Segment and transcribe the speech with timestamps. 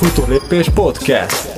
[0.00, 1.48] Futólépés Podcast.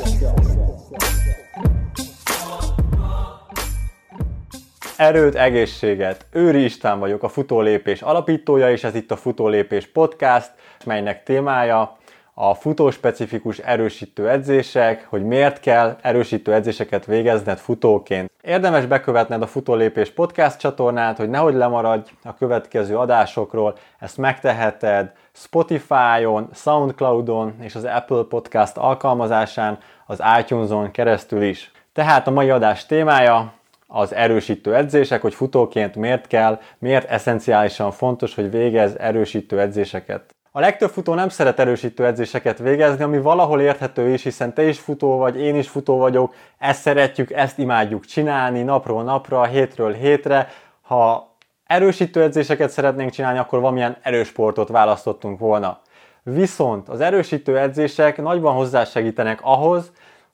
[4.96, 6.26] Erőt, egészséget!
[6.32, 10.50] Őri István vagyok, a Futólépés alapítója, és ez itt a Futólépés Podcast,
[10.84, 11.96] melynek témája
[12.34, 18.30] a futóspecifikus erősítő edzések, hogy miért kell erősítő edzéseket végezned futóként.
[18.42, 26.48] Érdemes bekövetned a Futólépés podcast csatornát, hogy nehogy lemaradj a következő adásokról, ezt megteheted Spotify-on,
[26.54, 31.70] Soundcloud-on és az Apple Podcast alkalmazásán, az iTunes-on keresztül is.
[31.92, 33.52] Tehát a mai adás témája
[33.86, 40.34] az erősítő edzések, hogy futóként miért kell, miért eszenciálisan fontos, hogy végez erősítő edzéseket.
[40.54, 44.78] A legtöbb futó nem szeret erősítő edzéseket végezni, ami valahol érthető is, hiszen te is
[44.78, 50.48] futó vagy, én is futó vagyok, ezt szeretjük, ezt imádjuk csinálni napról napra, hétről hétre.
[50.80, 51.34] Ha
[51.66, 55.80] erősítő edzéseket szeretnénk csinálni, akkor valamilyen erősportot választottunk volna.
[56.22, 59.92] Viszont az erősítő edzések nagyban hozzásegítenek ahhoz,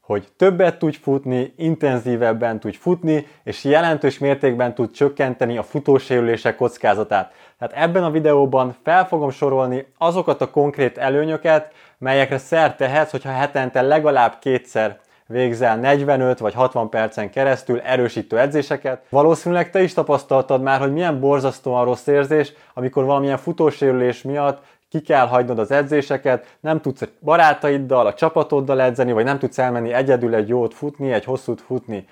[0.09, 7.33] hogy többet tudj futni, intenzívebben tudj futni, és jelentős mértékben tud csökkenteni a futósérülések kockázatát.
[7.59, 13.31] Tehát ebben a videóban fel fogom sorolni azokat a konkrét előnyöket, melyekre szert tehetsz, hogyha
[13.31, 19.03] hetente legalább kétszer végzel 45 vagy 60 percen keresztül erősítő edzéseket.
[19.09, 25.01] Valószínűleg te is tapasztaltad már, hogy milyen borzasztóan rossz érzés, amikor valamilyen futósérülés miatt ki
[25.01, 29.93] kell hagynod az edzéseket, nem tudsz a barátaiddal, a csapatoddal edzeni, vagy nem tudsz elmenni
[29.93, 32.07] egyedül egy jót futni, egy hosszút futni.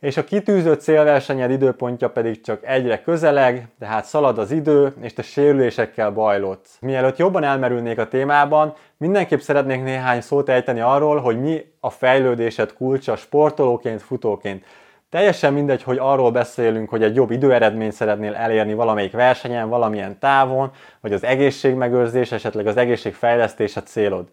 [0.00, 5.22] És a kitűzött célversenyed időpontja pedig csak egyre közeleg, tehát szalad az idő, és te
[5.22, 6.76] sérülésekkel bajlotsz.
[6.80, 12.72] Mielőtt jobban elmerülnék a témában, mindenképp szeretnék néhány szót ejteni arról, hogy mi a fejlődésed
[12.72, 14.64] kulcsa sportolóként, futóként.
[15.10, 20.70] Teljesen mindegy, hogy arról beszélünk, hogy egy jobb időeredményt szeretnél elérni valamelyik versenyen, valamilyen távon,
[21.00, 24.28] vagy az egészségmegőrzés, esetleg az egészségfejlesztés a célod.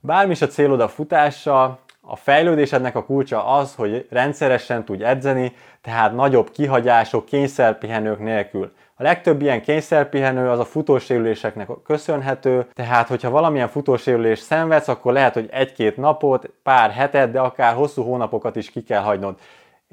[0.00, 5.52] Bármi is a célod a futással, a fejlődésednek a kulcsa az, hogy rendszeresen tudj edzeni,
[5.80, 8.72] tehát nagyobb kihagyások, kényszerpihenők nélkül.
[8.94, 15.34] A legtöbb ilyen kényszerpihenő az a futósérüléseknek köszönhető, tehát hogyha valamilyen futósérülés szenvedsz, akkor lehet,
[15.34, 19.34] hogy egy-két napot, pár hetet, de akár hosszú hónapokat is ki kell hagynod.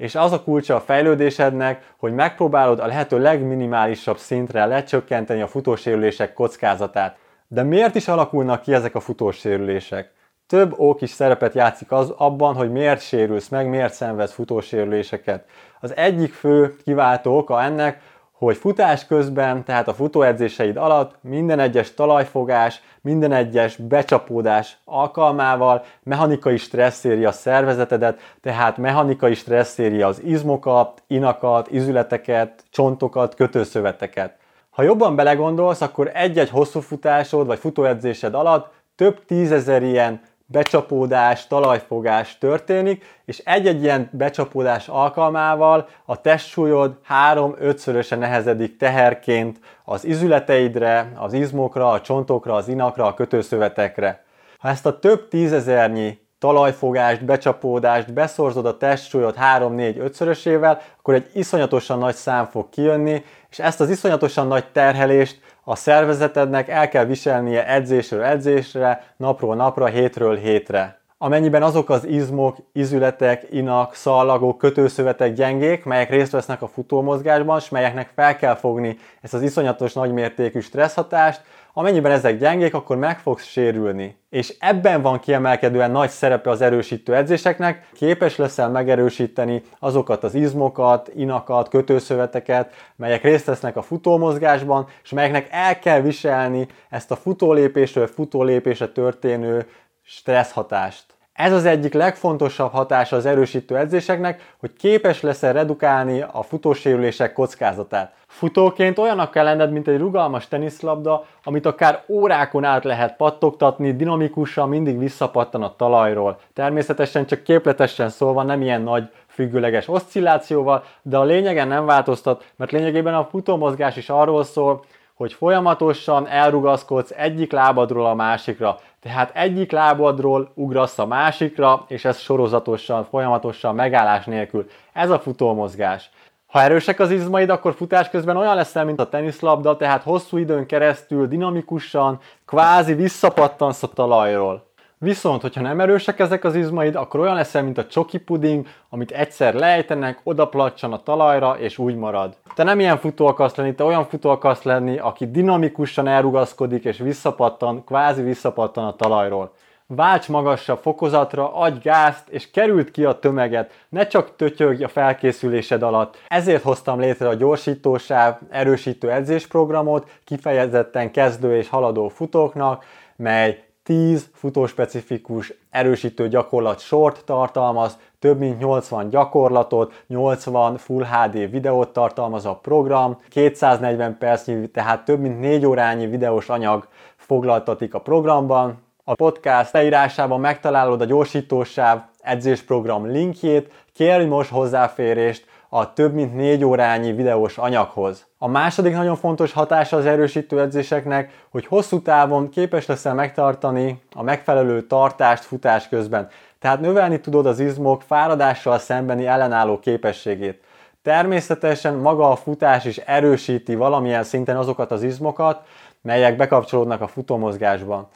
[0.00, 6.32] És az a kulcsa a fejlődésednek, hogy megpróbálod a lehető legminimálisabb szintre lecsökkenteni a futósérülések
[6.32, 7.16] kockázatát.
[7.48, 10.12] De miért is alakulnak ki ezek a futósérülések?
[10.46, 15.44] Több ok is szerepet játszik az abban, hogy miért sérülsz meg, miért szenvedsz futósérüléseket.
[15.80, 18.00] Az egyik fő kiváltó oka ennek,
[18.46, 26.56] hogy futás közben, tehát a futóedzéseid alatt minden egyes talajfogás, minden egyes becsapódás alkalmával mechanikai
[26.56, 34.34] stresszéri a szervezetedet, tehát mechanikai stresszéri az izmokat, inakat, izületeket, csontokat, kötőszöveteket.
[34.70, 42.38] Ha jobban belegondolsz, akkor egy-egy hosszú futásod vagy futóedzésed alatt több tízezer ilyen becsapódás, talajfogás
[42.38, 46.98] történik, és egy-egy ilyen becsapódás alkalmával a testsúlyod
[47.32, 54.24] 3-5-szöröse nehezedik teherként az izületeidre, az izmokra, a csontokra, az inakra, a kötőszövetekre.
[54.58, 62.14] Ha ezt a több tízezernyi talajfogást, becsapódást beszorzod a testsúlyod 3-4-5-szörösével, akkor egy iszonyatosan nagy
[62.14, 68.22] szám fog kijönni, és ezt az iszonyatosan nagy terhelést a szervezetednek el kell viselnie edzésről
[68.22, 70.99] edzésre, napról napra, hétről hétre.
[71.22, 77.68] Amennyiben azok az izmok, izületek, inak, szallagok, kötőszövetek gyengék, melyek részt vesznek a futómozgásban, és
[77.68, 81.42] melyeknek fel kell fogni ezt az iszonyatos nagymértékű stresszhatást,
[81.72, 84.16] Amennyiben ezek gyengék, akkor meg fogsz sérülni.
[84.30, 91.10] És ebben van kiemelkedően nagy szerepe az erősítő edzéseknek, képes leszel megerősíteni azokat az izmokat,
[91.14, 98.06] inakat, kötőszöveteket, melyek részt vesznek a futómozgásban, és melyeknek el kell viselni ezt a futólépésről
[98.06, 99.66] futólépésre történő
[100.12, 101.04] stresszhatást.
[101.32, 108.14] Ez az egyik legfontosabb hatása az erősítő edzéseknek, hogy képes leszel redukálni a futósérülések kockázatát.
[108.26, 114.68] Futóként olyanak kell lenned, mint egy rugalmas teniszlabda, amit akár órákon át lehet pattogtatni, dinamikusan
[114.68, 116.38] mindig visszapattan a talajról.
[116.54, 122.70] Természetesen csak képletesen szólva nem ilyen nagy függőleges oszcillációval, de a lényegen nem változtat, mert
[122.70, 124.84] lényegében a futómozgás is arról szól,
[125.20, 128.78] hogy folyamatosan elrugaszkodsz egyik lábadról a másikra.
[129.00, 134.66] Tehát egyik lábadról ugrasz a másikra, és ez sorozatosan, folyamatosan, megállás nélkül.
[134.92, 136.10] Ez a futómozgás.
[136.46, 140.66] Ha erősek az izmaid, akkor futás közben olyan leszel, mint a teniszlabda, tehát hosszú időn
[140.66, 144.68] keresztül dinamikusan, kvázi visszapattansz a talajról.
[144.98, 149.10] Viszont, hogyha nem erősek ezek az izmaid, akkor olyan leszel, mint a csoki puding, amit
[149.10, 152.36] egyszer lejtenek, odaplatsan a talajra, és úgy marad.
[152.54, 156.98] Te nem ilyen futó akarsz lenni, te olyan futó akarsz lenni, aki dinamikusan elrugaszkodik, és
[156.98, 159.52] visszapattan, kvázi visszapattan a talajról.
[159.86, 165.82] válts magasabb fokozatra, adj gázt, és került ki a tömeget, ne csak tötyögj a felkészülésed
[165.82, 166.18] alatt.
[166.28, 172.84] Ezért hoztam létre a gyorsítósáv erősítő edzésprogramot, kifejezetten kezdő és haladó futóknak,
[173.16, 181.92] mely 10 futóspecifikus erősítő gyakorlat sort tartalmaz, több mint 80 gyakorlatot, 80 Full HD videót
[181.92, 188.82] tartalmaz a program, 240 percnyi, tehát több mint 4 órányi videós anyag foglaltatik a programban.
[189.04, 196.64] A podcast leírásában megtalálod a gyorsítósáv edzésprogram linkjét, kérj most hozzáférést a több mint 4
[196.64, 198.26] órányi videós anyaghoz.
[198.38, 204.22] A második nagyon fontos hatása az erősítő edzéseknek, hogy hosszú távon képes leszel megtartani a
[204.22, 206.28] megfelelő tartást futás közben.
[206.58, 210.62] Tehát növelni tudod az izmok fáradással szembeni ellenálló képességét.
[211.02, 215.66] Természetesen maga a futás is erősíti valamilyen szinten azokat az izmokat,
[216.02, 218.08] melyek bekapcsolódnak a futómozgásban.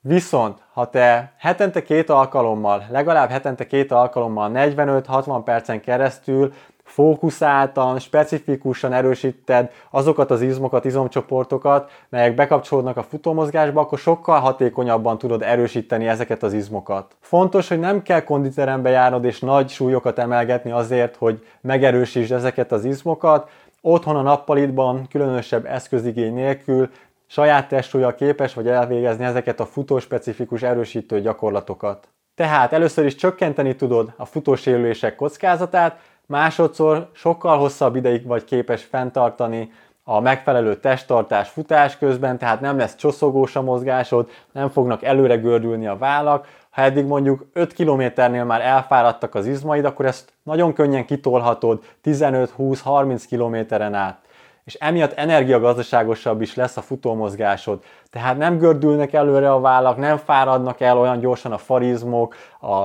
[0.00, 6.52] Viszont, ha te hetente két alkalommal, legalább hetente két alkalommal 45-60 percen keresztül
[6.84, 15.42] fókuszáltan, specifikusan erősíted azokat az izmokat, izomcsoportokat, melyek bekapcsolódnak a futómozgásba, akkor sokkal hatékonyabban tudod
[15.42, 17.16] erősíteni ezeket az izmokat.
[17.20, 22.84] Fontos, hogy nem kell konditerembe járnod és nagy súlyokat emelgetni azért, hogy megerősítsd ezeket az
[22.84, 23.50] izmokat.
[23.80, 26.90] Otthon a nappalitban, különösebb eszközigény nélkül
[27.26, 32.08] saját testsúlyjal képes vagy elvégezni ezeket a futóspecifikus erősítő gyakorlatokat.
[32.34, 39.72] Tehát először is csökkenteni tudod a futósérülések kockázatát, másodszor sokkal hosszabb ideig vagy képes fenntartani
[40.04, 45.86] a megfelelő testtartás futás közben, tehát nem lesz csoszogós a mozgásod, nem fognak előre gördülni
[45.86, 46.46] a vállak.
[46.70, 53.24] Ha eddig mondjuk 5 kilométernél már elfáradtak az izmaid, akkor ezt nagyon könnyen kitolhatod 15-20-30
[53.28, 54.24] kilométeren át
[54.64, 57.82] és emiatt energiagazdaságosabb is lesz a futómozgásod.
[58.10, 62.84] Tehát nem gördülnek előre a vállak, nem fáradnak el olyan gyorsan a farizmok, a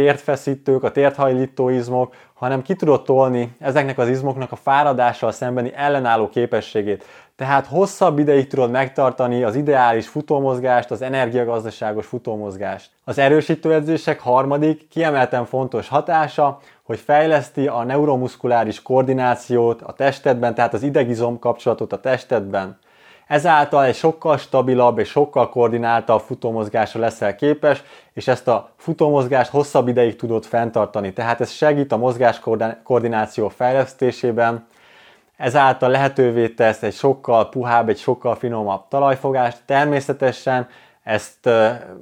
[0.00, 6.28] tértfeszítők, a térthajlító izmok, hanem ki tudod tolni ezeknek az izmoknak a fáradással szembeni ellenálló
[6.28, 7.04] képességét.
[7.36, 12.90] Tehát hosszabb ideig tudod megtartani az ideális futómozgást, az energiagazdaságos futómozgást.
[13.04, 20.74] Az erősítő edzések harmadik, kiemelten fontos hatása, hogy fejleszti a neuromuszkuláris koordinációt a testedben, tehát
[20.74, 22.78] az idegizom kapcsolatot a testedben.
[23.30, 27.82] Ezáltal egy sokkal stabilabb és sokkal koordináltabb futómozgásra leszel képes,
[28.12, 31.12] és ezt a futómozgást hosszabb ideig tudod fenntartani.
[31.12, 32.40] Tehát ez segít a mozgás
[32.82, 34.66] koordináció fejlesztésében,
[35.36, 39.58] ezáltal lehetővé tesz egy sokkal puhább, egy sokkal finomabb talajfogást.
[39.66, 40.68] Természetesen
[41.02, 41.48] ezt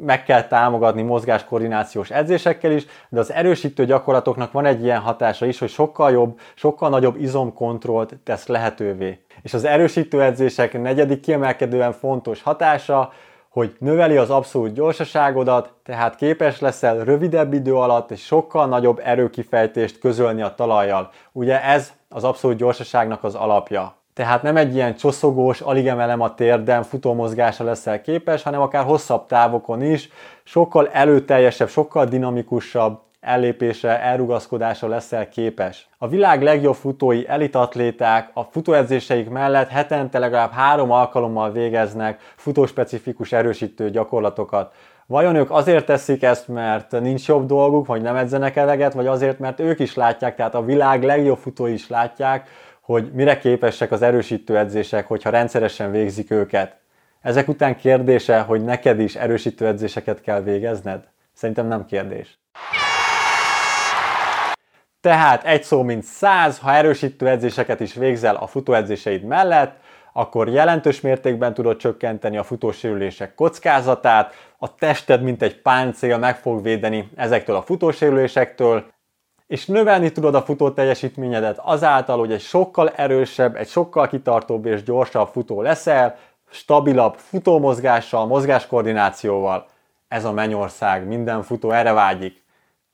[0.01, 5.59] meg kell támogatni mozgáskoordinációs edzésekkel is, de az erősítő gyakorlatoknak van egy ilyen hatása is,
[5.59, 9.25] hogy sokkal jobb, sokkal nagyobb izomkontrollt tesz lehetővé.
[9.43, 13.13] És az erősítő edzések negyedik kiemelkedően fontos hatása,
[13.49, 19.99] hogy növeli az abszolút gyorsaságodat, tehát képes leszel rövidebb idő alatt és sokkal nagyobb erőkifejtést
[19.99, 21.11] közölni a talajjal.
[21.33, 23.98] Ugye ez az abszolút gyorsaságnak az alapja.
[24.19, 29.27] Tehát nem egy ilyen csoszogós, alig emelem a térdem futómozgása leszel képes, hanem akár hosszabb
[29.27, 30.09] távokon is,
[30.43, 35.89] sokkal előteljesebb, sokkal dinamikusabb ellépésre, elrugaszkodásra leszel képes.
[35.99, 43.91] A világ legjobb futói elitatléták a futóedzéseik mellett hetente legalább három alkalommal végeznek futóspecifikus erősítő
[43.91, 44.75] gyakorlatokat.
[45.07, 49.39] Vajon ők azért teszik ezt, mert nincs jobb dolguk, vagy nem edzenek eleget, vagy azért,
[49.39, 52.49] mert ők is látják, tehát a világ legjobb futói is látják,
[52.89, 56.77] hogy mire képesek az erősítő edzések, hogyha rendszeresen végzik őket.
[57.21, 61.09] Ezek után kérdése, hogy neked is erősítő edzéseket kell végezned?
[61.33, 62.39] Szerintem nem kérdés.
[65.01, 69.77] Tehát egy szó mint száz, ha erősítő edzéseket is végzel a futóedzéseid mellett,
[70.13, 76.63] akkor jelentős mértékben tudod csökkenteni a futósérülések kockázatát, a tested mint egy páncél meg fog
[76.63, 78.85] védeni ezektől a futósérülésektől,
[79.49, 84.83] és növelni tudod a futó teljesítményedet azáltal, hogy egy sokkal erősebb, egy sokkal kitartóbb és
[84.83, 86.17] gyorsabb futó leszel,
[86.51, 89.67] stabilabb futómozgással, mozgáskoordinációval.
[90.09, 92.45] Ez a mennyország, minden futó erre vágyik.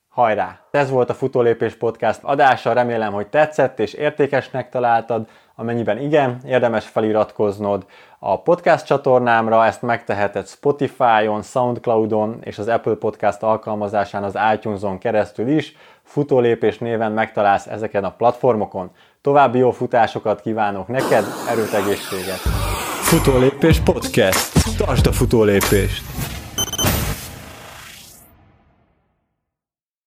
[0.08, 0.60] Hajrá!
[0.70, 5.28] Ez volt a Futólépés Podcast adása, remélem, hogy tetszett és értékesnek találtad.
[5.56, 7.86] Amennyiben igen, érdemes feliratkoznod
[8.18, 15.48] a podcast csatornámra, ezt megteheted Spotify-on, Soundcloud-on és az Apple Podcast alkalmazásán az iTunes-on keresztül
[15.48, 15.76] is.
[16.02, 18.90] Futólépés néven megtalálsz ezeken a platformokon.
[19.20, 22.38] További jó futásokat kívánok neked, erőt, egészséget!
[23.02, 24.76] Futólépés Podcast.
[24.78, 26.02] Tartsd a futólépést!